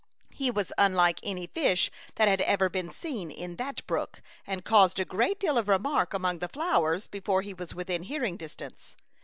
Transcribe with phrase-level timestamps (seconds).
[0.31, 2.53] He was unlike any fish that had 88 A Chautauqua Idyl.
[2.65, 6.49] ever been seen in that brook, and caused a great deal of remark among the
[6.49, 8.95] flowers before he was within ■ hearing distance.